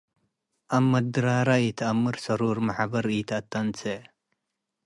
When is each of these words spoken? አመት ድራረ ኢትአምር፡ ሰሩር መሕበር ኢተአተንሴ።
አመት 0.77 1.05
ድራረ 1.15 1.49
ኢትአምር፡ 1.67 2.15
ሰሩር 2.25 2.57
መሕበር 2.67 3.05
ኢተአተንሴ። 3.19 3.81